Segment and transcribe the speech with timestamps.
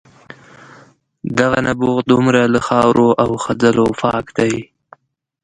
[1.39, 4.53] دغه نبوغ دومره له خاورو او خځلو پاک دی.